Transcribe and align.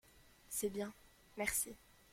C’est 0.49 0.69
bien… 0.71 0.91
merci… 1.37 1.75